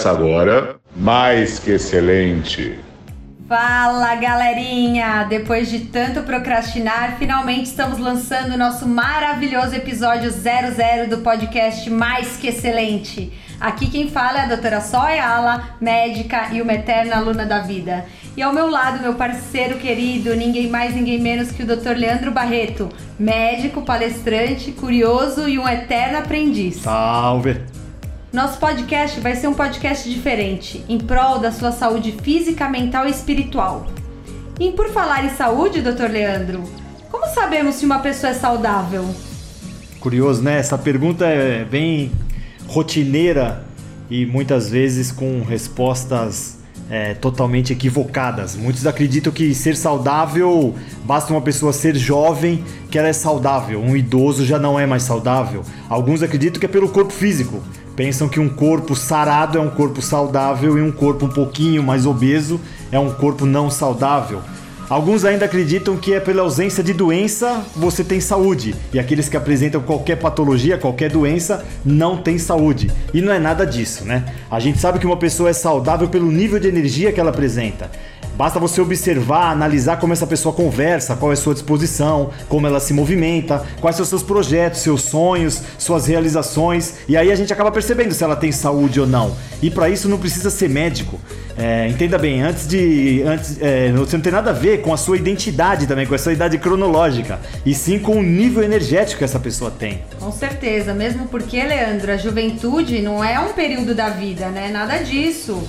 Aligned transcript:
Começa 0.00 0.10
agora, 0.10 0.76
mais 0.96 1.58
que 1.58 1.72
excelente. 1.72 2.78
Fala 3.46 4.14
galerinha! 4.14 5.26
Depois 5.28 5.68
de 5.68 5.80
tanto 5.80 6.22
procrastinar, 6.22 7.16
finalmente 7.18 7.64
estamos 7.64 7.98
lançando 7.98 8.54
o 8.54 8.56
nosso 8.56 8.88
maravilhoso 8.88 9.74
episódio 9.74 10.30
00 10.30 11.10
do 11.10 11.18
podcast 11.18 11.90
Mais 11.90 12.38
Que 12.38 12.48
Excelente. 12.48 13.30
Aqui 13.60 13.90
quem 13.90 14.08
fala 14.08 14.38
é 14.38 14.44
a 14.44 14.46
doutora 14.46 14.80
Soya 14.80 15.22
Ala, 15.22 15.76
médica 15.78 16.48
e 16.50 16.62
uma 16.62 16.72
eterna 16.72 17.16
aluna 17.16 17.44
da 17.44 17.58
vida. 17.58 18.06
E 18.34 18.40
ao 18.40 18.54
meu 18.54 18.70
lado, 18.70 19.02
meu 19.02 19.12
parceiro 19.12 19.76
querido, 19.76 20.34
ninguém 20.34 20.70
mais, 20.70 20.94
ninguém 20.94 21.20
menos 21.20 21.52
que 21.52 21.62
o 21.62 21.66
Dr. 21.66 21.94
Leandro 21.94 22.30
Barreto, 22.30 22.88
médico, 23.18 23.82
palestrante, 23.82 24.72
curioso 24.72 25.46
e 25.46 25.58
um 25.58 25.68
eterno 25.68 26.16
aprendiz. 26.16 26.76
Salve! 26.76 27.79
Nosso 28.32 28.60
podcast 28.60 29.18
vai 29.18 29.34
ser 29.34 29.48
um 29.48 29.54
podcast 29.54 30.08
diferente, 30.08 30.84
em 30.88 30.98
prol 30.98 31.40
da 31.40 31.50
sua 31.50 31.72
saúde 31.72 32.12
física, 32.12 32.68
mental 32.68 33.08
e 33.08 33.10
espiritual. 33.10 33.88
E 34.60 34.70
por 34.70 34.88
falar 34.90 35.24
em 35.24 35.30
saúde, 35.30 35.82
Dr. 35.82 36.08
Leandro, 36.08 36.62
como 37.10 37.26
sabemos 37.34 37.74
se 37.74 37.84
uma 37.84 37.98
pessoa 37.98 38.30
é 38.30 38.34
saudável? 38.34 39.04
Curioso, 39.98 40.42
né? 40.42 40.60
Essa 40.60 40.78
pergunta 40.78 41.26
é 41.26 41.64
bem 41.64 42.12
rotineira 42.68 43.64
e 44.08 44.24
muitas 44.24 44.70
vezes 44.70 45.10
com 45.10 45.42
respostas 45.42 46.60
é, 46.88 47.14
totalmente 47.14 47.72
equivocadas. 47.72 48.54
Muitos 48.54 48.86
acreditam 48.86 49.32
que 49.32 49.52
ser 49.56 49.76
saudável 49.76 50.76
basta 51.04 51.32
uma 51.32 51.42
pessoa 51.42 51.72
ser 51.72 51.96
jovem 51.96 52.64
que 52.92 52.96
ela 52.96 53.08
é 53.08 53.12
saudável, 53.12 53.80
um 53.80 53.96
idoso 53.96 54.46
já 54.46 54.58
não 54.58 54.78
é 54.78 54.86
mais 54.86 55.02
saudável. 55.02 55.64
Alguns 55.88 56.22
acreditam 56.22 56.60
que 56.60 56.66
é 56.66 56.68
pelo 56.68 56.88
corpo 56.88 57.12
físico. 57.12 57.60
Pensam 58.00 58.30
que 58.30 58.40
um 58.40 58.48
corpo 58.48 58.96
sarado 58.96 59.58
é 59.58 59.60
um 59.60 59.68
corpo 59.68 60.00
saudável 60.00 60.78
e 60.78 60.80
um 60.80 60.90
corpo 60.90 61.26
um 61.26 61.28
pouquinho 61.28 61.82
mais 61.82 62.06
obeso 62.06 62.58
é 62.90 62.98
um 62.98 63.12
corpo 63.12 63.44
não 63.44 63.68
saudável. 63.68 64.40
Alguns 64.88 65.22
ainda 65.22 65.44
acreditam 65.44 65.98
que 65.98 66.14
é 66.14 66.18
pela 66.18 66.40
ausência 66.40 66.82
de 66.82 66.94
doença 66.94 67.62
você 67.76 68.02
tem 68.02 68.18
saúde, 68.18 68.74
e 68.90 68.98
aqueles 68.98 69.28
que 69.28 69.36
apresentam 69.36 69.82
qualquer 69.82 70.16
patologia, 70.16 70.78
qualquer 70.78 71.10
doença, 71.10 71.62
não 71.84 72.16
tem 72.16 72.38
saúde. 72.38 72.90
E 73.12 73.20
não 73.20 73.34
é 73.34 73.38
nada 73.38 73.66
disso, 73.66 74.02
né? 74.06 74.24
A 74.50 74.58
gente 74.58 74.78
sabe 74.78 74.98
que 74.98 75.06
uma 75.06 75.18
pessoa 75.18 75.50
é 75.50 75.52
saudável 75.52 76.08
pelo 76.08 76.32
nível 76.32 76.58
de 76.58 76.68
energia 76.68 77.12
que 77.12 77.20
ela 77.20 77.28
apresenta. 77.28 77.90
Basta 78.36 78.58
você 78.58 78.80
observar, 78.80 79.52
analisar 79.52 79.98
como 79.98 80.12
essa 80.12 80.26
pessoa 80.26 80.54
conversa, 80.54 81.16
qual 81.16 81.30
é 81.30 81.34
a 81.34 81.36
sua 81.36 81.54
disposição, 81.54 82.30
como 82.48 82.66
ela 82.66 82.80
se 82.80 82.92
movimenta, 82.92 83.64
quais 83.80 83.96
são 83.96 84.04
seus 84.04 84.22
projetos, 84.22 84.80
seus 84.80 85.02
sonhos, 85.02 85.60
suas 85.78 86.06
realizações, 86.06 86.94
e 87.08 87.16
aí 87.16 87.30
a 87.30 87.34
gente 87.34 87.52
acaba 87.52 87.70
percebendo 87.70 88.14
se 88.14 88.24
ela 88.24 88.36
tem 88.36 88.50
saúde 88.50 89.00
ou 89.00 89.06
não. 89.06 89.36
E 89.62 89.70
para 89.70 89.88
isso 89.88 90.08
não 90.08 90.18
precisa 90.18 90.50
ser 90.50 90.68
médico. 90.68 91.20
É, 91.58 91.88
entenda 91.88 92.16
bem, 92.16 92.40
antes 92.40 92.66
de. 92.66 93.22
Antes, 93.26 93.58
é, 93.60 93.92
você 93.92 94.16
não 94.16 94.22
tem 94.22 94.32
nada 94.32 94.50
a 94.50 94.54
ver 94.54 94.80
com 94.80 94.94
a 94.94 94.96
sua 94.96 95.18
identidade 95.18 95.86
também, 95.86 96.06
com 96.06 96.14
a 96.14 96.18
sua 96.18 96.32
idade 96.32 96.56
cronológica, 96.56 97.38
e 97.66 97.74
sim 97.74 97.98
com 97.98 98.16
o 98.16 98.22
nível 98.22 98.62
energético 98.62 99.18
que 99.18 99.24
essa 99.24 99.38
pessoa 99.38 99.70
tem. 99.70 100.02
Com 100.18 100.32
certeza, 100.32 100.94
mesmo 100.94 101.26
porque, 101.28 101.62
Leandro, 101.62 102.12
a 102.12 102.16
juventude 102.16 103.02
não 103.02 103.22
é 103.22 103.38
um 103.38 103.52
período 103.52 103.94
da 103.94 104.08
vida, 104.08 104.48
né? 104.48 104.70
Nada 104.70 104.98
disso. 104.98 105.62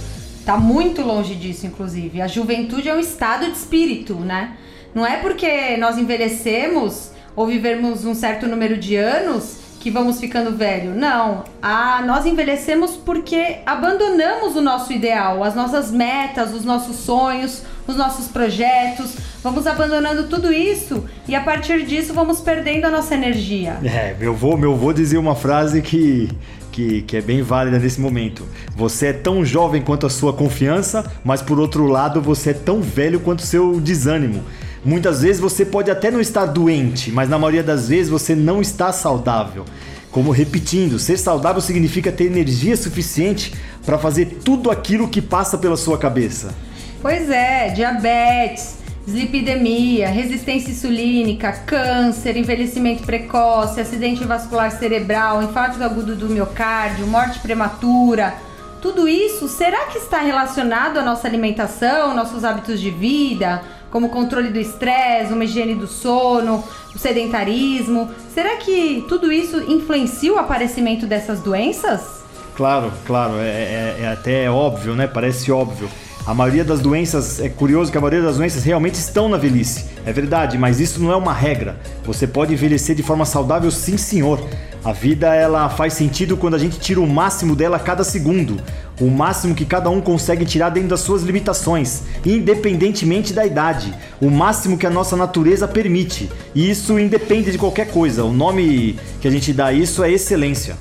Tá 0.46 0.58
muito 0.58 1.02
longe 1.02 1.36
disso, 1.36 1.68
inclusive. 1.68 2.22
A 2.22 2.28
juventude 2.28 2.90
é 2.90 2.94
um 2.94 3.00
estado 3.00 3.46
de 3.46 3.58
espírito, 3.58 4.16
né? 4.16 4.58
Não 4.94 5.06
é 5.06 5.18
porque 5.18 5.78
nós 5.78 5.98
envelhecemos 5.98 7.12
ou 7.36 7.48
vivermos 7.48 8.06
um 8.06 8.14
certo 8.14 8.48
número 8.48 8.78
de 8.78 8.96
anos 8.96 9.62
que 9.82 9.90
vamos 9.90 10.20
ficando 10.20 10.56
velho. 10.56 10.94
Não. 10.94 11.44
Ah, 11.62 12.04
nós 12.06 12.26
envelhecemos 12.26 12.92
porque 12.92 13.60
abandonamos 13.66 14.56
o 14.56 14.62
nosso 14.62 14.94
ideal, 14.94 15.44
as 15.44 15.56
nossas 15.56 15.92
metas, 15.92 16.54
os 16.54 16.64
nossos 16.64 16.98
sonhos, 16.98 17.64
os 17.88 17.96
nossos 17.96 18.28
projetos. 18.28 19.16
Vamos 19.44 19.66
abandonando 19.66 20.28
tudo 20.28 20.54
isso 20.54 21.04
e 21.28 21.34
a 21.34 21.42
partir 21.42 21.84
disso 21.84 22.14
vamos 22.14 22.40
perdendo 22.42 22.86
a 22.86 22.92
nossa 22.92 23.16
energia. 23.16 23.80
É, 23.84 24.16
meu 24.20 24.34
avô, 24.34 24.56
meu 24.56 24.74
avô 24.74 24.94
dizia 24.94 25.20
uma 25.20 25.36
frase 25.36 25.82
que 25.82 26.30
que, 26.72 27.02
que 27.04 27.18
é 27.18 27.22
bem 27.22 27.42
válida 27.42 27.78
nesse 27.78 28.00
momento. 28.00 28.48
Você 28.76 29.08
é 29.08 29.14
tão 29.14 29.44
jovem 29.46 29.82
quanto 29.82 30.06
a 30.06 30.10
sua 30.10 30.34
confiança, 30.34 31.12
mas 31.24 31.42
por 31.42 31.60
outro 31.60 31.86
lado 31.86 32.22
você 32.22 32.52
é 32.52 32.54
tão 32.54 32.82
velho 32.82 33.20
quanto 33.20 33.40
o 33.40 33.46
seu 33.46 33.80
desânimo. 33.80 34.44
Muitas 34.84 35.22
vezes 35.22 35.40
você 35.40 35.64
pode 35.64 35.92
até 35.92 36.10
não 36.10 36.20
estar 36.20 36.46
doente, 36.46 37.12
mas 37.12 37.30
na 37.30 37.38
maioria 37.38 37.62
das 37.62 37.90
vezes 37.90 38.10
você 38.10 38.34
não 38.34 38.62
está 38.62 38.92
saudável. 38.92 39.66
Como 40.12 40.32
repetindo, 40.32 40.98
ser 40.98 41.18
saudável 41.18 41.62
significa 41.62 42.12
ter 42.12 42.26
energia 42.26 42.76
suficiente 42.76 43.54
para 43.86 43.98
fazer 43.98 44.40
tudo 44.44 44.72
aquilo 44.72 45.08
que 45.08 45.22
passa 45.22 45.58
pela 45.58 45.78
sua 45.78 45.98
cabeça. 45.98 46.54
Pois 47.02 47.30
é, 47.30 47.70
diabetes, 47.70 48.81
Dislipidemia, 49.06 50.10
resistência 50.10 50.70
insulínica, 50.72 51.52
câncer, 51.52 52.38
envelhecimento 52.38 53.04
precoce, 53.04 53.82
acidente 53.82 54.24
vascular 54.24 54.72
cerebral, 54.72 55.42
infarto 55.42 55.84
agudo 55.84 56.16
do 56.16 56.30
miocárdio, 56.30 57.08
morte 57.08 57.40
prematura. 57.40 58.36
Tudo 58.80 59.08
isso 59.08 59.48
será 59.48 59.86
que 59.86 59.98
está 59.98 60.20
relacionado 60.20 60.98
à 60.98 61.04
nossa 61.04 61.28
alimentação, 61.28 62.16
nossos 62.16 62.44
hábitos 62.44 62.80
de 62.80 62.92
vida, 62.92 63.64
como 63.90 64.10
controle 64.10 64.50
do 64.50 64.60
estresse, 64.60 65.34
uma 65.34 65.46
higiene 65.46 65.74
do 65.74 65.88
sono, 65.88 66.64
o 66.94 67.00
sedentarismo? 67.00 68.10
Será 68.34 68.58
que 68.58 69.04
tudo 69.10 69.32
isso 69.32 69.64
influencia 69.72 70.32
o 70.32 70.38
aparecimento 70.38 71.08
dessas 71.08 71.40
doenças? 71.42 72.22
Claro, 72.56 72.94
claro, 73.06 73.34
é, 73.38 73.48
é, 73.48 73.98
é 74.02 74.08
até 74.08 74.50
óbvio, 74.50 74.94
né? 74.94 75.08
Parece 75.08 75.52
óbvio. 75.52 75.90
A 76.26 76.36
maioria 76.36 76.64
das 76.64 76.80
doenças, 76.80 77.40
é 77.40 77.50
curioso 77.50 77.92
que 77.92 77.98
a 77.98 78.02
maioria 78.02 78.22
das 78.22 78.38
doenças 78.38 78.64
realmente 78.64 78.94
estão 78.94 79.28
na 79.28 79.38
velhice. 79.38 79.86
É 80.06 80.14
verdade, 80.14 80.56
mas 80.56 80.80
isso 80.80 81.02
não 81.02 81.12
é 81.12 81.16
uma 81.16 81.34
regra. 81.34 81.80
Você 82.06 82.28
pode 82.28 82.54
envelhecer 82.54 82.96
de 82.96 83.02
forma 83.02 83.26
saudável, 83.26 83.72
sim, 83.72 83.98
senhor. 83.98 84.40
A 84.84 84.94
vida 84.94 85.34
ela 85.34 85.68
faz 85.70 85.94
sentido 85.94 86.38
quando 86.38 86.56
a 86.56 86.60
gente 86.60 86.80
tira 86.80 87.00
o 87.00 87.08
máximo 87.08 87.56
dela 87.56 87.78
a 87.78 87.80
cada 87.80 88.04
segundo, 88.04 88.58
o 89.00 89.10
máximo 89.10 89.56
que 89.56 89.66
cada 89.66 89.90
um 89.90 90.00
consegue 90.00 90.46
tirar 90.46 90.70
dentro 90.70 90.90
das 90.90 91.02
suas 91.02 91.24
limitações, 91.24 92.04
independentemente 92.24 93.34
da 93.34 93.46
idade, 93.46 93.94
o 94.20 94.30
máximo 94.30 94.78
que 94.78 94.86
a 94.86 94.92
nossa 94.92 95.16
natureza 95.16 95.68
permite. 95.68 96.32
E 96.54 96.70
isso 96.70 97.00
independe 97.00 97.52
de 97.52 97.58
qualquer 97.58 97.90
coisa. 97.90 98.24
O 98.24 98.32
nome 98.32 98.98
que 99.20 99.28
a 99.28 99.32
gente 99.32 99.54
dá 99.54 99.68
a 99.68 99.74
isso 99.74 100.04
é 100.04 100.12
excelência. 100.12 100.76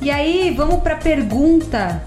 E 0.00 0.10
aí, 0.10 0.52
vamos 0.56 0.80
para 0.80 0.94
a 0.94 0.98
pergunta 0.98 2.02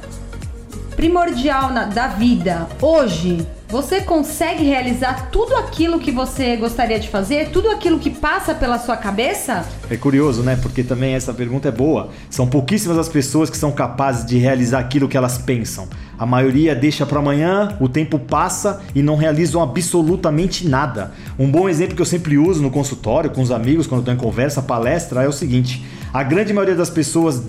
primordial 1.01 1.73
na, 1.73 1.85
da 1.85 2.09
vida 2.09 2.67
hoje, 2.79 3.43
você 3.67 4.01
consegue 4.01 4.63
realizar 4.63 5.31
tudo 5.31 5.55
aquilo 5.55 5.97
que 5.99 6.11
você 6.11 6.55
gostaria 6.55 6.99
de 6.99 7.09
fazer? 7.09 7.49
Tudo 7.49 7.71
aquilo 7.71 7.97
que 7.97 8.11
passa 8.11 8.53
pela 8.53 8.77
sua 8.77 8.95
cabeça? 8.95 9.65
É 9.89 9.97
curioso, 9.97 10.43
né? 10.43 10.59
Porque 10.61 10.83
também 10.83 11.15
essa 11.15 11.33
pergunta 11.33 11.69
é 11.69 11.71
boa. 11.71 12.09
São 12.29 12.45
pouquíssimas 12.45 12.99
as 12.99 13.09
pessoas 13.09 13.49
que 13.49 13.57
são 13.57 13.71
capazes 13.71 14.27
de 14.27 14.37
realizar 14.37 14.77
aquilo 14.77 15.07
que 15.07 15.17
elas 15.17 15.39
pensam. 15.39 15.87
A 16.19 16.25
maioria 16.27 16.75
deixa 16.75 17.03
para 17.03 17.17
amanhã, 17.17 17.75
o 17.79 17.89
tempo 17.89 18.19
passa 18.19 18.79
e 18.93 19.01
não 19.01 19.15
realizam 19.15 19.59
absolutamente 19.63 20.67
nada. 20.67 21.13
Um 21.39 21.49
bom 21.49 21.67
exemplo 21.67 21.95
que 21.95 22.01
eu 22.03 22.05
sempre 22.05 22.37
uso 22.37 22.61
no 22.61 22.69
consultório, 22.69 23.31
com 23.31 23.41
os 23.41 23.49
amigos, 23.49 23.87
quando 23.87 24.01
estou 24.01 24.13
em 24.13 24.17
conversa, 24.17 24.61
palestra, 24.61 25.23
é 25.23 25.27
o 25.27 25.33
seguinte: 25.33 25.83
a 26.13 26.21
grande 26.21 26.53
maioria 26.53 26.75
das 26.75 26.91
pessoas 26.91 27.41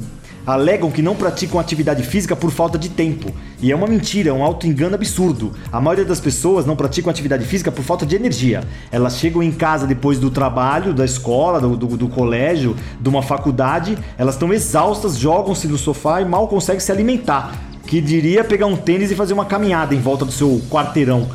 alegam 0.46 0.90
que 0.90 1.02
não 1.02 1.14
praticam 1.14 1.60
atividade 1.60 2.02
física 2.02 2.34
por 2.34 2.50
falta 2.50 2.78
de 2.78 2.88
tempo. 2.88 3.32
E 3.60 3.70
é 3.70 3.76
uma 3.76 3.86
mentira, 3.86 4.30
é 4.30 4.32
um 4.32 4.42
auto-engano 4.42 4.94
absurdo. 4.94 5.52
A 5.70 5.80
maioria 5.80 6.04
das 6.04 6.20
pessoas 6.20 6.66
não 6.66 6.74
praticam 6.74 7.10
atividade 7.10 7.44
física 7.44 7.70
por 7.70 7.82
falta 7.82 8.04
de 8.04 8.16
energia. 8.16 8.64
Elas 8.90 9.18
chegam 9.18 9.42
em 9.42 9.52
casa 9.52 9.86
depois 9.86 10.18
do 10.18 10.30
trabalho, 10.30 10.92
da 10.92 11.04
escola, 11.04 11.60
do, 11.60 11.76
do, 11.76 11.96
do 11.96 12.08
colégio, 12.08 12.76
de 13.00 13.08
uma 13.08 13.22
faculdade, 13.22 13.96
elas 14.18 14.34
estão 14.34 14.52
exaustas, 14.52 15.16
jogam-se 15.16 15.68
no 15.68 15.78
sofá 15.78 16.20
e 16.20 16.24
mal 16.24 16.48
conseguem 16.48 16.80
se 16.80 16.90
alimentar. 16.90 17.60
Que 17.86 18.00
diria 18.00 18.42
pegar 18.42 18.66
um 18.66 18.76
tênis 18.76 19.10
e 19.10 19.14
fazer 19.14 19.34
uma 19.34 19.44
caminhada 19.44 19.94
em 19.94 20.00
volta 20.00 20.24
do 20.24 20.32
seu 20.32 20.60
quarteirão. 20.70 21.28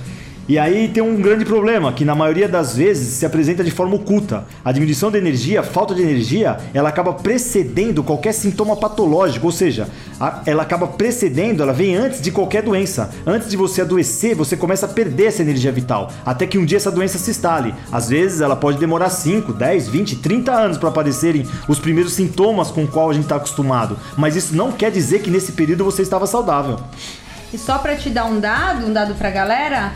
E 0.48 0.58
aí 0.58 0.88
tem 0.88 1.04
um 1.04 1.22
grande 1.22 1.44
problema, 1.44 1.92
que 1.92 2.06
na 2.06 2.16
maioria 2.16 2.48
das 2.48 2.78
vezes 2.78 3.16
se 3.16 3.26
apresenta 3.26 3.66
de 3.66 3.72
forma 3.72 3.96
oculta. 3.96 4.46
A 4.64 4.72
diminuição 4.72 5.12
de 5.12 5.18
energia, 5.18 5.62
falta 5.62 5.94
de 5.94 6.02
energia, 6.02 6.56
ela 6.74 6.88
acaba 6.88 7.12
precedendo 7.12 8.02
qualquer 8.02 8.32
sintoma 8.32 8.78
patológico, 8.78 9.46
ou 9.46 9.52
seja, 9.52 9.90
ela 10.46 10.64
acaba 10.64 10.88
precedendo, 10.88 11.62
ela 11.62 11.74
vem 11.74 11.98
antes 11.98 12.22
de 12.22 12.32
qualquer 12.32 12.64
doença. 12.64 13.10
Antes 13.26 13.50
de 13.50 13.58
você 13.58 13.82
adoecer, 13.82 14.36
você 14.36 14.56
começa 14.56 14.86
a 14.86 14.90
perder 14.90 15.26
essa 15.26 15.42
energia 15.42 15.72
vital, 15.72 16.10
até 16.26 16.48
que 16.48 16.58
um 16.58 16.64
dia 16.64 16.78
essa 16.78 16.92
doença 16.92 17.18
se 17.18 17.30
instale. 17.30 17.76
Às 17.92 18.08
vezes 18.08 18.40
ela 18.40 18.56
pode 18.56 18.80
demorar 18.80 19.10
5, 19.10 19.52
10, 19.52 19.90
20, 19.90 20.16
30 20.16 20.52
anos 20.54 20.78
para 20.78 20.88
aparecerem 20.88 21.46
os 21.68 21.78
primeiros 21.78 22.14
sintomas 22.14 22.72
com 22.72 22.86
os 22.86 22.90
qual 22.90 23.10
a 23.10 23.14
gente 23.14 23.24
está 23.24 23.36
acostumado. 23.36 23.98
Mas 24.16 24.38
isso 24.38 24.56
não 24.56 24.72
quer 24.72 24.92
dizer 24.92 25.22
que 25.22 25.30
nesse 25.30 25.52
período 25.52 25.84
você 25.84 26.02
estava 26.02 26.26
saudável. 26.26 26.80
E 27.54 27.58
só 27.58 27.78
para 27.78 27.96
te 27.96 28.10
dar 28.10 28.26
um 28.26 28.40
dado, 28.40 28.86
um 28.86 28.92
dado 28.92 29.16
para 29.16 29.30
a 29.30 29.32
galera, 29.32 29.94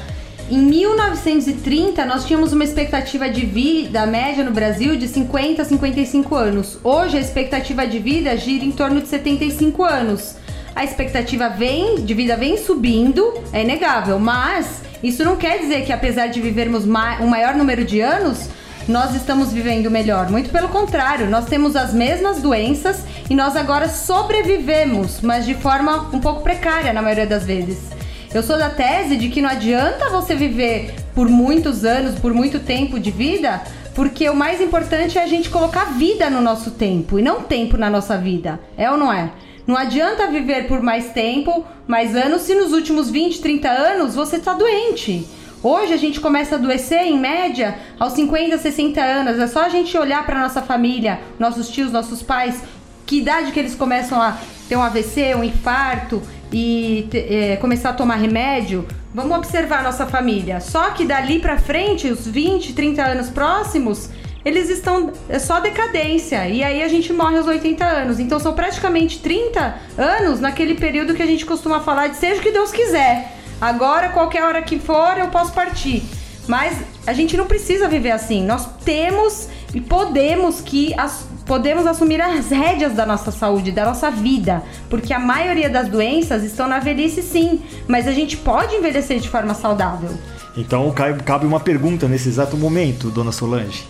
em 0.52 0.60
1930, 0.60 2.06
nós 2.06 2.26
tínhamos 2.26 2.52
uma 2.52 2.66
expectativa 2.66 3.30
de 3.30 3.46
vida 3.46 4.06
média 4.06 4.44
no 4.44 4.52
Brasil 4.52 4.98
de 4.98 5.08
50 5.08 5.62
a 5.62 5.66
55 5.66 6.36
anos. 6.36 6.78
Hoje, 6.84 7.18
a 7.18 7.22
expectativa 7.22 7.88
de 7.88 8.00
vida 8.00 8.36
gira 8.36 8.66
em 8.66 8.72
torno 8.72 9.00
de 9.00 9.08
75 9.08 9.82
anos. 9.84 10.36
a 10.76 10.84
expectativa 10.84 11.50
vem, 11.50 12.04
de 12.04 12.14
vida 12.14 12.36
vem 12.36 12.58
subindo, 12.58 13.34
é 13.52 13.62
inegável, 13.62 14.18
mas 14.20 14.82
isso 15.04 15.24
não 15.24 15.36
quer 15.36 15.60
dizer 15.60 15.86
que 15.86 15.92
apesar 15.92 16.28
de 16.28 16.40
vivermos 16.40 16.86
ma 16.86 17.18
um 17.22 17.28
maior 17.28 17.56
número 17.56 17.84
de 17.84 18.00
anos, 18.00 18.50
nós 18.88 19.14
estamos 19.16 19.52
vivendo 19.52 19.92
melhor. 19.92 20.30
Muito 20.30 20.50
pelo 20.50 20.70
contrário, 20.70 21.30
nós 21.30 21.46
temos 21.46 21.76
as 21.76 21.94
mesmas 21.94 22.42
doenças 22.42 23.04
e 23.30 23.36
nós 23.36 23.56
agora 23.56 23.90
sobrevivemos, 23.90 25.20
mas 25.22 25.46
de 25.46 25.56
forma 25.56 26.10
um 26.14 26.20
pouco 26.20 26.42
precária 26.42 26.94
na 26.94 27.02
maioria 27.02 27.28
das 27.28 27.46
vezes. 27.46 28.01
Eu 28.34 28.42
sou 28.42 28.58
da 28.58 28.70
tese 28.70 29.18
de 29.18 29.28
que 29.28 29.42
não 29.42 29.50
adianta 29.50 30.10
você 30.10 30.34
viver 30.34 30.96
por 31.14 31.28
muitos 31.28 31.84
anos, 31.84 32.18
por 32.18 32.34
muito 32.34 32.60
tempo 32.60 32.98
de 32.98 33.12
vida, 33.12 33.62
porque 33.94 34.30
o 34.30 34.36
mais 34.36 34.62
importante 34.62 35.18
é 35.18 35.24
a 35.24 35.28
gente 35.28 35.50
colocar 35.50 35.84
vida 35.98 36.30
no 36.30 36.40
nosso 36.40 36.72
tempo 36.72 37.20
e 37.20 37.22
não 37.22 37.42
tempo 37.42 37.76
na 37.76 37.90
nossa 37.90 38.18
vida. 38.18 38.58
É 38.78 38.90
ou 38.90 38.96
não 38.96 39.12
é? 39.12 39.30
Não 39.68 39.76
adianta 39.76 40.28
viver 40.28 40.66
por 40.70 40.82
mais 40.82 41.10
tempo, 41.10 41.66
mais 41.86 42.16
anos, 42.16 42.44
se 42.44 42.56
nos 42.56 42.72
últimos 42.72 43.10
20, 43.10 43.42
30 43.42 43.70
anos 43.70 44.16
você 44.16 44.38
está 44.38 44.54
doente. 44.54 45.28
Hoje 45.62 45.92
a 45.92 45.98
gente 45.98 46.22
começa 46.22 46.56
a 46.56 46.58
adoecer 46.58 47.02
em 47.02 47.20
média 47.20 47.80
aos 48.00 48.14
50, 48.14 48.58
60 48.58 49.02
anos. 49.02 49.40
É 49.40 49.46
só 49.48 49.66
a 49.66 49.70
gente 49.70 49.98
olhar 49.98 50.26
para 50.26 50.40
nossa 50.40 50.62
família, 50.62 51.20
nossos 51.38 51.68
tios, 51.68 51.92
nossos 51.92 52.24
pais, 52.24 52.64
que 53.06 53.18
idade 53.18 53.52
que 53.52 53.60
eles 53.60 53.76
começam 53.76 54.22
a 54.22 54.38
ter 54.70 54.78
um 54.78 54.82
AVC, 54.82 55.36
um 55.36 55.44
infarto 55.44 56.22
e 56.52 57.08
é, 57.14 57.56
começar 57.58 57.92
a 57.92 57.94
tomar 57.94 58.16
remédio. 58.16 58.86
Vamos 59.14 59.36
observar 59.38 59.80
a 59.80 59.84
nossa 59.84 60.06
família. 60.06 60.60
Só 60.60 60.92
que 60.92 61.06
dali 61.06 61.40
para 61.40 61.58
frente, 61.58 62.08
os 62.08 62.28
20, 62.28 62.74
30 62.74 63.04
anos 63.04 63.30
próximos, 63.30 64.10
eles 64.44 64.70
estão 64.70 65.12
é 65.30 65.40
só 65.40 65.60
decadência. 65.60 66.48
E 66.48 66.64
aí 66.64 66.84
a 66.84 66.88
gente 66.88 67.14
morre 67.14 67.38
aos 67.38 67.48
80 67.48 67.86
anos. 67.86 68.20
Então 68.20 68.40
são 68.40 68.54
praticamente 68.54 69.20
30 69.20 69.76
anos 69.98 70.40
naquele 70.40 70.76
período 70.76 71.14
que 71.14 71.24
a 71.24 71.28
gente 71.28 71.46
costuma 71.46 71.80
falar 71.80 72.08
de 72.08 72.18
seja 72.18 72.40
o 72.40 72.44
que 72.44 72.52
Deus 72.52 72.72
quiser. 72.72 73.38
Agora, 73.60 74.10
qualquer 74.10 74.44
hora 74.44 74.62
que 74.62 74.80
for, 74.80 75.18
eu 75.18 75.28
posso 75.28 75.54
partir. 75.54 76.04
Mas 76.48 76.80
a 77.06 77.14
gente 77.14 77.38
não 77.38 77.46
precisa 77.46 77.88
viver 77.88 78.12
assim. 78.12 78.44
Nós 78.44 78.68
temos 78.84 79.48
e 79.74 79.80
podemos 79.80 80.60
que 80.62 80.94
as, 80.98 81.28
podemos 81.46 81.86
assumir 81.86 82.22
as 82.22 82.50
rédeas 82.50 82.94
da 82.94 83.06
nossa 83.06 83.32
saúde, 83.32 83.72
da 83.72 83.86
nossa 83.86 84.10
vida, 84.10 84.64
porque 84.90 85.14
a 85.14 85.20
maioria 85.20 85.70
das 85.70 85.88
doenças 85.88 86.44
estão 86.44 86.68
na 86.68 86.80
velhice 86.80 87.22
sim, 87.22 87.62
mas 87.88 88.08
a 88.08 88.12
gente 88.12 88.38
pode 88.38 88.76
envelhecer 88.76 89.20
de 89.20 89.30
forma 89.30 89.54
saudável. 89.54 90.12
Então 90.56 90.94
cabe 91.26 91.46
uma 91.46 91.60
pergunta 91.60 92.08
nesse 92.08 92.30
exato 92.30 92.58
momento, 92.58 93.10
dona 93.10 93.32
Solange. 93.32 93.88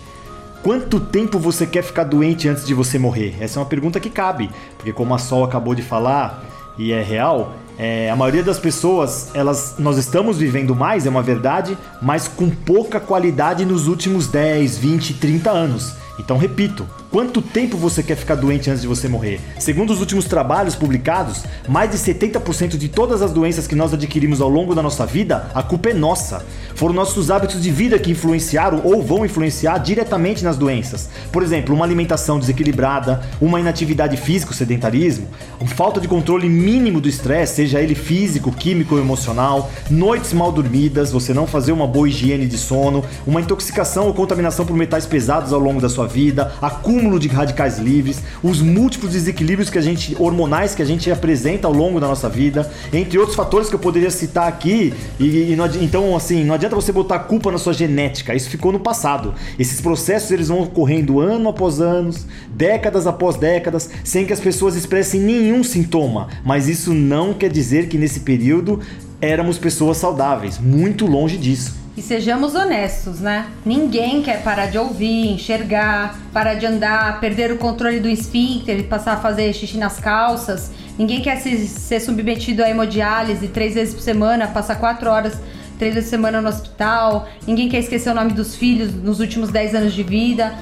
Quanto 0.62 1.00
tempo 1.00 1.40
você 1.40 1.66
quer 1.66 1.82
ficar 1.82 2.04
doente 2.04 2.48
antes 2.48 2.64
de 2.64 2.72
você 2.72 2.96
morrer? 2.96 3.36
Essa 3.40 3.58
é 3.58 3.60
uma 3.60 3.68
pergunta 3.68 3.98
que 3.98 4.08
cabe, 4.08 4.48
porque 4.76 4.92
como 4.92 5.12
a 5.12 5.18
Sol 5.18 5.42
acabou 5.42 5.74
de 5.74 5.82
falar 5.82 6.44
e 6.78 6.92
é 6.92 7.02
real, 7.02 7.54
é, 7.76 8.08
a 8.08 8.14
maioria 8.14 8.44
das 8.44 8.60
pessoas, 8.60 9.30
elas, 9.34 9.74
nós 9.78 9.98
estamos 9.98 10.38
vivendo 10.38 10.74
mais, 10.74 11.04
é 11.04 11.10
uma 11.10 11.22
verdade, 11.22 11.76
mas 12.00 12.28
com 12.28 12.48
pouca 12.48 13.00
qualidade 13.00 13.64
nos 13.64 13.88
últimos 13.88 14.28
10, 14.28 14.78
20, 14.78 15.14
30 15.14 15.50
anos. 15.50 15.94
Então, 16.18 16.36
repito, 16.36 16.86
Quanto 17.12 17.42
tempo 17.42 17.76
você 17.76 18.02
quer 18.02 18.16
ficar 18.16 18.36
doente 18.36 18.70
antes 18.70 18.80
de 18.80 18.88
você 18.88 19.06
morrer? 19.06 19.38
Segundo 19.58 19.90
os 19.90 20.00
últimos 20.00 20.24
trabalhos 20.24 20.74
publicados, 20.74 21.42
mais 21.68 21.90
de 21.90 21.98
70% 21.98 22.78
de 22.78 22.88
todas 22.88 23.20
as 23.20 23.30
doenças 23.30 23.66
que 23.66 23.74
nós 23.74 23.92
adquirimos 23.92 24.40
ao 24.40 24.48
longo 24.48 24.74
da 24.74 24.82
nossa 24.82 25.04
vida, 25.04 25.50
a 25.54 25.62
culpa 25.62 25.90
é 25.90 25.92
nossa. 25.92 26.42
Foram 26.74 26.94
nossos 26.94 27.30
hábitos 27.30 27.62
de 27.62 27.70
vida 27.70 27.98
que 27.98 28.10
influenciaram 28.10 28.80
ou 28.82 29.02
vão 29.02 29.26
influenciar 29.26 29.76
diretamente 29.76 30.42
nas 30.42 30.56
doenças. 30.56 31.10
Por 31.30 31.42
exemplo, 31.42 31.74
uma 31.74 31.84
alimentação 31.84 32.38
desequilibrada, 32.38 33.20
uma 33.42 33.60
inatividade 33.60 34.16
física, 34.16 34.54
sedentarismo, 34.54 35.28
falta 35.66 36.00
de 36.00 36.08
controle 36.08 36.48
mínimo 36.48 36.98
do 36.98 37.10
estresse, 37.10 37.56
seja 37.56 37.78
ele 37.78 37.94
físico, 37.94 38.50
químico 38.50 38.94
ou 38.94 39.00
emocional, 39.02 39.70
noites 39.90 40.32
mal 40.32 40.50
dormidas, 40.50 41.12
você 41.12 41.34
não 41.34 41.46
fazer 41.46 41.72
uma 41.72 41.86
boa 41.86 42.08
higiene 42.08 42.46
de 42.46 42.56
sono, 42.56 43.04
uma 43.26 43.42
intoxicação 43.42 44.06
ou 44.06 44.14
contaminação 44.14 44.64
por 44.64 44.74
metais 44.74 45.04
pesados 45.04 45.52
ao 45.52 45.60
longo 45.60 45.78
da 45.78 45.90
sua 45.90 46.06
vida, 46.06 46.54
acúmulo 46.62 47.01
acúmulo 47.02 47.18
de 47.18 47.26
radicais 47.26 47.78
livres, 47.78 48.22
os 48.42 48.62
múltiplos 48.62 49.12
desequilíbrios 49.12 49.68
que 49.68 49.78
a 49.78 49.82
gente 49.82 50.16
hormonais 50.18 50.74
que 50.74 50.82
a 50.82 50.84
gente 50.84 51.10
apresenta 51.10 51.66
ao 51.66 51.72
longo 51.72 51.98
da 51.98 52.06
nossa 52.06 52.28
vida, 52.28 52.70
entre 52.92 53.18
outros 53.18 53.34
fatores 53.34 53.68
que 53.68 53.74
eu 53.74 53.78
poderia 53.78 54.10
citar 54.10 54.46
aqui. 54.46 54.94
E, 55.18 55.52
e 55.52 55.56
não, 55.56 55.66
então, 55.66 56.16
assim, 56.16 56.44
não 56.44 56.54
adianta 56.54 56.76
você 56.76 56.92
botar 56.92 57.18
culpa 57.20 57.50
na 57.50 57.58
sua 57.58 57.72
genética. 57.72 58.34
Isso 58.34 58.48
ficou 58.48 58.70
no 58.70 58.78
passado. 58.78 59.34
Esses 59.58 59.80
processos 59.80 60.30
eles 60.30 60.48
vão 60.48 60.62
ocorrendo 60.62 61.18
ano 61.18 61.48
após 61.48 61.80
ano, 61.80 62.12
décadas 62.50 63.06
após 63.06 63.36
décadas, 63.36 63.90
sem 64.04 64.24
que 64.24 64.32
as 64.32 64.40
pessoas 64.40 64.76
expressem 64.76 65.20
nenhum 65.20 65.64
sintoma. 65.64 66.28
Mas 66.44 66.68
isso 66.68 66.94
não 66.94 67.34
quer 67.34 67.50
dizer 67.50 67.88
que 67.88 67.98
nesse 67.98 68.20
período 68.20 68.78
éramos 69.20 69.58
pessoas 69.58 69.96
saudáveis. 69.96 70.58
Muito 70.58 71.06
longe 71.06 71.36
disso. 71.36 71.81
E 71.94 72.00
sejamos 72.00 72.54
honestos, 72.54 73.20
né? 73.20 73.48
Ninguém 73.66 74.22
quer 74.22 74.42
parar 74.42 74.66
de 74.66 74.78
ouvir, 74.78 75.32
enxergar, 75.32 76.18
parar 76.32 76.54
de 76.54 76.64
andar, 76.64 77.20
perder 77.20 77.52
o 77.52 77.58
controle 77.58 78.00
do 78.00 78.08
esfíncter 78.08 78.78
e 78.78 78.82
passar 78.82 79.12
a 79.12 79.16
fazer 79.18 79.52
xixi 79.52 79.76
nas 79.76 80.00
calças. 80.00 80.70
Ninguém 80.98 81.20
quer 81.20 81.36
se, 81.36 81.66
ser 81.68 82.00
submetido 82.00 82.64
a 82.64 82.70
hemodiálise 82.70 83.46
três 83.48 83.74
vezes 83.74 83.92
por 83.92 84.00
semana, 84.00 84.46
passar 84.46 84.76
quatro 84.76 85.10
horas 85.10 85.38
três 85.78 85.94
vezes 85.94 86.08
por 86.08 86.16
semana 86.16 86.40
no 86.40 86.48
hospital. 86.48 87.28
Ninguém 87.46 87.68
quer 87.68 87.80
esquecer 87.80 88.10
o 88.10 88.14
nome 88.14 88.32
dos 88.32 88.56
filhos 88.56 88.94
nos 88.94 89.20
últimos 89.20 89.50
dez 89.50 89.74
anos 89.74 89.92
de 89.92 90.02
vida. 90.02 90.54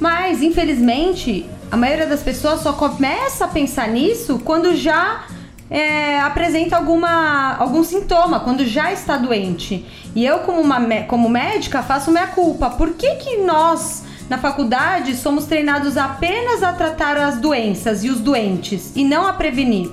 Mas, 0.00 0.42
infelizmente, 0.42 1.44
a 1.70 1.76
maioria 1.76 2.06
das 2.06 2.22
pessoas 2.22 2.60
só 2.60 2.72
começa 2.72 3.44
a 3.44 3.48
pensar 3.48 3.88
nisso 3.88 4.40
quando 4.42 4.74
já 4.74 5.26
é, 5.70 6.20
apresenta 6.20 6.76
alguma, 6.76 7.56
algum 7.56 7.84
sintoma, 7.84 8.40
quando 8.40 8.64
já 8.64 8.92
está 8.92 9.16
doente. 9.16 9.84
E 10.14 10.24
eu, 10.24 10.40
como, 10.40 10.60
uma, 10.60 10.80
como 11.02 11.28
médica, 11.28 11.82
faço 11.82 12.10
minha 12.10 12.26
culpa. 12.28 12.70
Por 12.70 12.94
que, 12.94 13.16
que 13.16 13.38
nós, 13.38 14.04
na 14.28 14.38
faculdade, 14.38 15.14
somos 15.16 15.44
treinados 15.44 15.96
apenas 15.96 16.62
a 16.62 16.72
tratar 16.72 17.16
as 17.16 17.38
doenças 17.38 18.04
e 18.04 18.08
os 18.08 18.20
doentes 18.20 18.92
e 18.96 19.04
não 19.04 19.26
a 19.26 19.32
prevenir? 19.32 19.90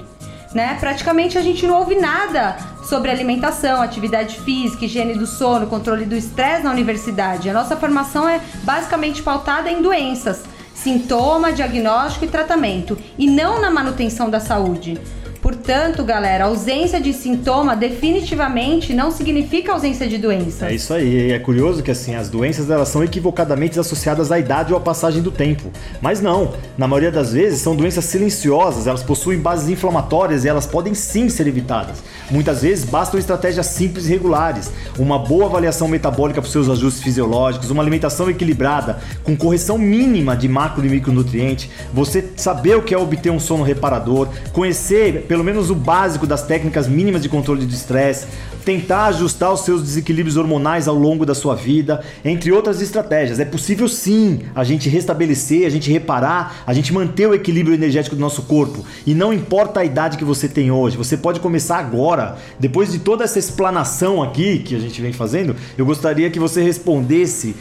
Né? 0.53 0.77
Praticamente 0.79 1.37
a 1.37 1.41
gente 1.41 1.67
não 1.67 1.79
ouve 1.79 1.95
nada 1.95 2.55
sobre 2.85 3.11
alimentação, 3.11 3.81
atividade 3.81 4.39
física, 4.39 4.85
higiene 4.85 5.15
do 5.15 5.27
sono, 5.27 5.67
controle 5.67 6.05
do 6.05 6.15
estresse 6.15 6.63
na 6.63 6.71
universidade. 6.71 7.49
A 7.49 7.53
nossa 7.53 7.75
formação 7.75 8.29
é 8.29 8.39
basicamente 8.63 9.21
pautada 9.21 9.69
em 9.69 9.81
doenças, 9.81 10.43
sintoma, 10.73 11.51
diagnóstico 11.51 12.23
e 12.23 12.29
tratamento, 12.29 12.97
e 13.17 13.29
não 13.29 13.59
na 13.59 13.69
manutenção 13.69 14.29
da 14.29 14.39
saúde. 14.39 14.97
Portanto, 15.45 16.03
galera, 16.03 16.45
ausência 16.45 16.99
de 16.99 17.13
sintoma 17.13 17.75
definitivamente 17.75 18.95
não 18.95 19.11
significa 19.11 19.73
ausência 19.73 20.07
de 20.07 20.17
doença. 20.17 20.71
É 20.71 20.73
isso 20.73 20.91
aí. 20.91 21.31
É 21.31 21.37
curioso 21.37 21.83
que 21.83 21.91
assim 21.91 22.15
as 22.15 22.29
doenças 22.29 22.67
elas 22.67 22.87
são 22.87 23.03
equivocadamente 23.03 23.79
associadas 23.79 24.31
à 24.31 24.39
idade 24.39 24.73
ou 24.73 24.79
à 24.79 24.81
passagem 24.81 25.21
do 25.21 25.29
tempo. 25.29 25.71
Mas 26.01 26.19
não. 26.19 26.55
Na 26.75 26.87
maioria 26.87 27.11
das 27.11 27.33
vezes 27.33 27.61
são 27.61 27.75
doenças 27.75 28.05
silenciosas. 28.05 28.87
Elas 28.87 29.03
possuem 29.03 29.37
bases 29.37 29.69
inflamatórias 29.69 30.45
e 30.45 30.47
elas 30.47 30.65
podem 30.65 30.95
sim 30.95 31.29
ser 31.29 31.45
evitadas. 31.45 32.01
Muitas 32.31 32.63
vezes 32.63 32.83
bastam 32.83 33.19
estratégias 33.19 33.67
simples 33.67 34.07
e 34.07 34.09
regulares, 34.09 34.71
uma 34.97 35.19
boa 35.19 35.45
avaliação 35.45 35.87
metabólica 35.87 36.41
para 36.41 36.47
os 36.47 36.51
seus 36.51 36.67
ajustes 36.67 37.03
fisiológicos, 37.03 37.69
uma 37.69 37.83
alimentação 37.83 38.27
equilibrada 38.27 38.97
com 39.23 39.37
correção 39.37 39.77
mínima 39.77 40.35
de 40.35 40.47
macro 40.47 40.83
e 40.83 40.89
micronutriente, 40.89 41.69
você 41.93 42.31
saber 42.35 42.77
o 42.77 42.81
que 42.81 42.95
é 42.95 42.97
obter 42.97 43.29
um 43.29 43.39
sono 43.39 43.63
reparador, 43.63 44.27
conhecer 44.51 45.27
pelo 45.35 45.43
menos 45.43 45.69
o 45.69 45.75
básico 45.75 46.25
das 46.25 46.43
técnicas 46.43 46.87
mínimas 46.87 47.21
de 47.21 47.27
controle 47.27 47.65
de 47.65 47.75
estresse, 47.75 48.25
tentar 48.63 49.07
ajustar 49.07 49.51
os 49.51 49.65
seus 49.65 49.83
desequilíbrios 49.83 50.37
hormonais 50.37 50.87
ao 50.87 50.95
longo 50.95 51.25
da 51.25 51.35
sua 51.35 51.53
vida, 51.55 52.01
entre 52.23 52.53
outras 52.53 52.81
estratégias. 52.81 53.37
É 53.37 53.43
possível 53.43 53.89
sim 53.89 54.43
a 54.55 54.63
gente 54.63 54.87
restabelecer, 54.87 55.67
a 55.67 55.69
gente 55.69 55.91
reparar, 55.91 56.63
a 56.65 56.73
gente 56.73 56.93
manter 56.93 57.27
o 57.27 57.33
equilíbrio 57.33 57.75
energético 57.75 58.15
do 58.15 58.21
nosso 58.21 58.43
corpo. 58.43 58.85
E 59.05 59.13
não 59.13 59.33
importa 59.33 59.81
a 59.81 59.85
idade 59.85 60.17
que 60.17 60.23
você 60.23 60.47
tem 60.47 60.71
hoje, 60.71 60.95
você 60.95 61.17
pode 61.17 61.41
começar 61.41 61.79
agora. 61.79 62.37
Depois 62.57 62.89
de 62.93 62.99
toda 62.99 63.25
essa 63.25 63.37
explanação 63.37 64.23
aqui 64.23 64.59
que 64.59 64.73
a 64.73 64.79
gente 64.79 65.01
vem 65.01 65.11
fazendo, 65.11 65.53
eu 65.77 65.85
gostaria 65.85 66.29
que 66.29 66.39
você 66.39 66.63
respondesse 66.63 67.57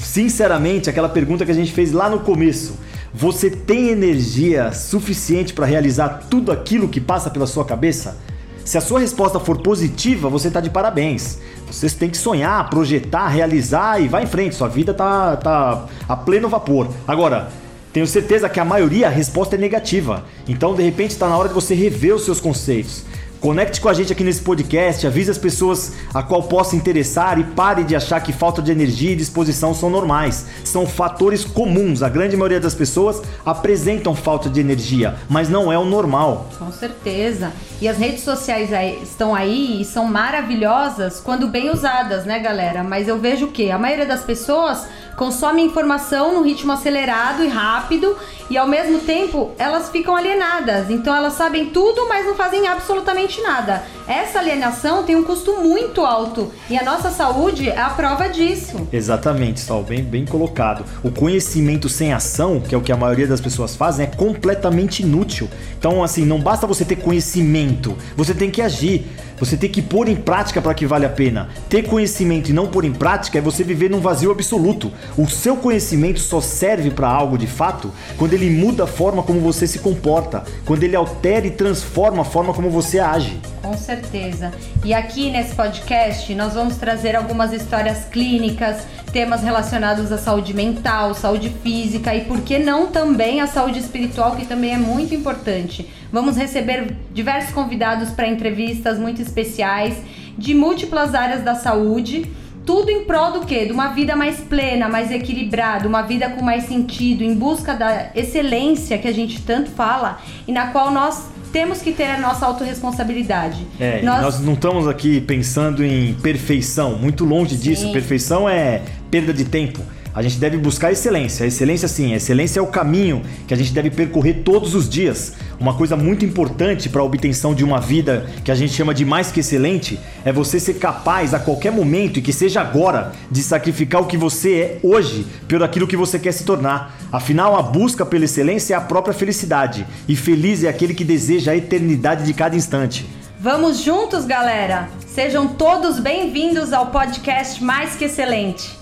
sinceramente 0.00 0.88
aquela 0.88 1.08
pergunta 1.08 1.44
que 1.44 1.50
a 1.50 1.56
gente 1.56 1.72
fez 1.72 1.90
lá 1.90 2.08
no 2.08 2.20
começo. 2.20 2.74
Você 3.12 3.50
tem 3.50 3.88
energia 3.88 4.72
suficiente 4.72 5.52
para 5.52 5.66
realizar 5.66 6.26
tudo 6.30 6.52
aquilo 6.52 6.88
que 6.88 7.00
passa 7.00 7.28
pela 7.28 7.46
sua 7.46 7.64
cabeça? 7.64 8.16
Se 8.64 8.78
a 8.78 8.80
sua 8.80 9.00
resposta 9.00 9.40
for 9.40 9.58
positiva, 9.58 10.28
você 10.28 10.46
está 10.46 10.60
de 10.60 10.70
parabéns. 10.70 11.38
Você 11.66 11.90
tem 11.90 12.08
que 12.08 12.16
sonhar, 12.16 12.70
projetar, 12.70 13.26
realizar 13.26 14.00
e 14.00 14.06
vai 14.06 14.22
em 14.22 14.26
frente. 14.26 14.54
Sua 14.54 14.68
vida 14.68 14.94
tá, 14.94 15.36
tá 15.36 15.86
a 16.08 16.16
pleno 16.16 16.48
vapor. 16.48 16.88
Agora, 17.06 17.50
tenho 17.92 18.06
certeza 18.06 18.48
que 18.48 18.60
a 18.60 18.64
maioria 18.64 19.08
a 19.08 19.10
resposta 19.10 19.56
é 19.56 19.58
negativa. 19.58 20.24
Então, 20.46 20.74
de 20.76 20.82
repente, 20.84 21.10
está 21.10 21.28
na 21.28 21.36
hora 21.36 21.48
de 21.48 21.54
você 21.54 21.74
rever 21.74 22.14
os 22.14 22.24
seus 22.24 22.40
conceitos. 22.40 23.02
Conecte 23.40 23.80
com 23.80 23.88
a 23.88 23.94
gente 23.94 24.12
aqui 24.12 24.22
nesse 24.22 24.42
podcast, 24.42 25.06
avise 25.06 25.30
as 25.30 25.38
pessoas 25.38 25.94
a 26.12 26.22
qual 26.22 26.42
possa 26.42 26.76
interessar 26.76 27.38
e 27.38 27.44
pare 27.44 27.84
de 27.84 27.96
achar 27.96 28.20
que 28.20 28.34
falta 28.34 28.60
de 28.60 28.70
energia 28.70 29.12
e 29.12 29.16
disposição 29.16 29.72
são 29.72 29.88
normais. 29.88 30.44
São 30.62 30.86
fatores 30.86 31.42
comuns. 31.42 32.02
A 32.02 32.10
grande 32.10 32.36
maioria 32.36 32.60
das 32.60 32.74
pessoas 32.74 33.22
apresentam 33.44 34.14
falta 34.14 34.50
de 34.50 34.60
energia, 34.60 35.16
mas 35.26 35.48
não 35.48 35.72
é 35.72 35.78
o 35.78 35.86
normal. 35.86 36.48
Com 36.58 36.70
certeza. 36.70 37.50
E 37.80 37.88
as 37.88 37.96
redes 37.96 38.22
sociais 38.22 38.68
estão 39.02 39.34
aí 39.34 39.80
e 39.80 39.84
são 39.86 40.04
maravilhosas 40.04 41.18
quando 41.18 41.48
bem 41.48 41.70
usadas, 41.70 42.26
né, 42.26 42.40
galera? 42.40 42.84
Mas 42.84 43.08
eu 43.08 43.18
vejo 43.18 43.46
que 43.46 43.70
a 43.70 43.78
maioria 43.78 44.04
das 44.04 44.22
pessoas 44.22 44.86
consome 45.16 45.62
informação 45.62 46.34
num 46.34 46.42
ritmo 46.42 46.72
acelerado 46.72 47.42
e 47.44 47.48
rápido 47.48 48.16
e 48.48 48.56
ao 48.56 48.66
mesmo 48.66 49.00
tempo 49.00 49.52
elas 49.58 49.88
ficam 49.88 50.16
alienadas. 50.16 50.90
Então 50.90 51.14
elas 51.14 51.34
sabem 51.34 51.66
tudo, 51.70 52.06
mas 52.08 52.26
não 52.26 52.34
fazem 52.34 52.66
absolutamente 52.66 53.29
nada. 53.38 53.82
Essa 54.08 54.38
alienação 54.38 55.04
tem 55.04 55.14
um 55.14 55.22
custo 55.22 55.60
muito 55.60 56.00
alto 56.00 56.50
e 56.70 56.78
a 56.78 56.82
nossa 56.82 57.10
saúde 57.10 57.68
é 57.68 57.78
a 57.78 57.90
prova 57.90 58.28
disso. 58.28 58.88
Exatamente, 58.90 59.60
Sol, 59.60 59.82
bem, 59.82 60.02
bem 60.02 60.24
colocado. 60.24 60.84
O 61.02 61.10
conhecimento 61.10 61.88
sem 61.88 62.12
ação, 62.12 62.60
que 62.60 62.74
é 62.74 62.78
o 62.78 62.80
que 62.80 62.92
a 62.92 62.96
maioria 62.96 63.26
das 63.26 63.40
pessoas 63.40 63.76
fazem, 63.76 64.06
é 64.06 64.08
completamente 64.08 65.02
inútil. 65.02 65.48
Então, 65.78 66.02
assim, 66.02 66.24
não 66.24 66.40
basta 66.40 66.66
você 66.66 66.84
ter 66.84 66.96
conhecimento, 66.96 67.96
você 68.16 68.32
tem 68.32 68.50
que 68.50 68.62
agir. 68.62 69.06
Você 69.40 69.56
tem 69.56 69.70
que 69.70 69.80
pôr 69.80 70.06
em 70.06 70.16
prática 70.16 70.60
para 70.60 70.74
que 70.74 70.84
vale 70.84 71.06
a 71.06 71.08
pena. 71.08 71.48
Ter 71.66 71.84
conhecimento 71.84 72.50
e 72.50 72.52
não 72.52 72.66
pôr 72.66 72.84
em 72.84 72.92
prática 72.92 73.38
é 73.38 73.40
você 73.40 73.64
viver 73.64 73.88
num 73.88 73.98
vazio 73.98 74.30
absoluto. 74.30 74.92
O 75.16 75.26
seu 75.26 75.56
conhecimento 75.56 76.20
só 76.20 76.42
serve 76.42 76.90
para 76.90 77.08
algo 77.08 77.38
de 77.38 77.46
fato 77.46 77.90
quando 78.18 78.34
ele 78.34 78.50
muda 78.50 78.84
a 78.84 78.86
forma 78.86 79.22
como 79.22 79.40
você 79.40 79.66
se 79.66 79.78
comporta, 79.78 80.44
quando 80.66 80.82
ele 80.82 80.94
altera 80.94 81.46
e 81.46 81.50
transforma 81.50 82.20
a 82.20 82.24
forma 82.24 82.52
como 82.52 82.68
você 82.68 82.98
age. 82.98 83.40
Com 83.62 83.74
certeza. 83.78 84.52
E 84.84 84.92
aqui 84.92 85.30
nesse 85.30 85.54
podcast 85.54 86.34
nós 86.34 86.52
vamos 86.52 86.76
trazer 86.76 87.16
algumas 87.16 87.50
histórias 87.54 88.04
clínicas, 88.04 88.82
temas 89.10 89.42
relacionados 89.42 90.12
à 90.12 90.18
saúde 90.18 90.52
mental, 90.52 91.14
saúde 91.14 91.48
física 91.62 92.14
e 92.14 92.26
por 92.26 92.42
que 92.42 92.58
não 92.58 92.88
também 92.88 93.40
a 93.40 93.46
saúde 93.46 93.78
espiritual, 93.78 94.36
que 94.36 94.44
também 94.44 94.74
é 94.74 94.78
muito 94.78 95.14
importante. 95.14 95.88
Vamos 96.12 96.36
receber 96.36 96.96
diversos 97.12 97.52
convidados 97.52 98.10
para 98.10 98.26
entrevistas 98.26 98.98
muito 98.98 99.22
especiais 99.22 99.96
de 100.36 100.54
múltiplas 100.54 101.14
áreas 101.14 101.42
da 101.42 101.54
saúde. 101.54 102.26
Tudo 102.66 102.90
em 102.90 103.04
prol 103.04 103.32
do 103.32 103.46
quê? 103.46 103.64
De 103.66 103.72
uma 103.72 103.88
vida 103.88 104.14
mais 104.14 104.38
plena, 104.40 104.88
mais 104.88 105.10
equilibrada, 105.10 105.88
uma 105.88 106.02
vida 106.02 106.28
com 106.30 106.44
mais 106.44 106.64
sentido, 106.64 107.24
em 107.24 107.34
busca 107.34 107.74
da 107.74 108.10
excelência 108.14 108.98
que 108.98 109.08
a 109.08 109.12
gente 109.12 109.40
tanto 109.42 109.70
fala 109.70 110.20
e 110.46 110.52
na 110.52 110.68
qual 110.68 110.90
nós 110.90 111.28
temos 111.52 111.82
que 111.82 111.92
ter 111.92 112.04
a 112.04 112.18
nossa 112.18 112.46
autorresponsabilidade. 112.46 113.66
É, 113.78 114.02
nós... 114.02 114.22
nós 114.22 114.40
não 114.40 114.52
estamos 114.52 114.86
aqui 114.86 115.20
pensando 115.20 115.84
em 115.84 116.14
perfeição, 116.14 116.96
muito 116.96 117.24
longe 117.24 117.56
Sim. 117.56 117.62
disso. 117.62 117.92
Perfeição 117.92 118.48
é 118.48 118.82
perda 119.10 119.32
de 119.32 119.44
tempo. 119.44 119.80
A 120.12 120.22
gente 120.22 120.38
deve 120.38 120.56
buscar 120.56 120.90
excelência. 120.90 121.44
Excelência, 121.44 121.86
sim, 121.86 122.14
excelência 122.14 122.58
é 122.58 122.62
o 122.62 122.66
caminho 122.66 123.22
que 123.46 123.54
a 123.54 123.56
gente 123.56 123.72
deve 123.72 123.90
percorrer 123.90 124.42
todos 124.44 124.74
os 124.74 124.88
dias. 124.88 125.34
Uma 125.58 125.74
coisa 125.74 125.96
muito 125.96 126.24
importante 126.24 126.88
para 126.88 127.00
a 127.00 127.04
obtenção 127.04 127.54
de 127.54 127.62
uma 127.62 127.80
vida 127.80 128.26
que 128.44 128.50
a 128.50 128.54
gente 128.54 128.72
chama 128.72 128.92
de 128.92 129.04
mais 129.04 129.30
que 129.30 129.38
excelente 129.38 130.00
é 130.24 130.32
você 130.32 130.58
ser 130.58 130.74
capaz 130.74 131.32
a 131.32 131.38
qualquer 131.38 131.70
momento 131.70 132.18
e 132.18 132.22
que 132.22 132.32
seja 132.32 132.60
agora 132.60 133.12
de 133.30 133.40
sacrificar 133.40 134.02
o 134.02 134.06
que 134.06 134.16
você 134.16 134.54
é 134.54 134.78
hoje 134.82 135.24
pelo 135.46 135.64
aquilo 135.64 135.86
que 135.86 135.96
você 135.96 136.18
quer 136.18 136.32
se 136.32 136.44
tornar. 136.44 136.98
Afinal, 137.12 137.56
a 137.56 137.62
busca 137.62 138.04
pela 138.04 138.24
excelência 138.24 138.74
é 138.74 138.76
a 138.76 138.80
própria 138.80 139.14
felicidade 139.14 139.86
e 140.08 140.16
feliz 140.16 140.64
é 140.64 140.68
aquele 140.68 140.92
que 140.92 141.04
deseja 141.04 141.52
a 141.52 141.56
eternidade 141.56 142.24
de 142.24 142.34
cada 142.34 142.56
instante. 142.56 143.06
Vamos 143.38 143.80
juntos, 143.80 144.24
galera! 144.24 144.90
Sejam 145.06 145.48
todos 145.48 145.98
bem-vindos 145.98 146.72
ao 146.72 146.86
podcast 146.86 147.62
Mais 147.62 147.94
que 147.94 148.04
Excelente. 148.04 148.79